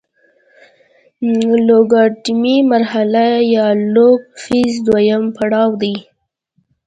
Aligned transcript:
لوګارتمي 1.67 2.57
مرحله 2.71 3.27
یا 3.55 3.67
لوګ 3.95 4.19
فیز 4.43 4.73
دویم 4.87 5.23
پړاو 5.37 5.71
دی. 5.81 5.95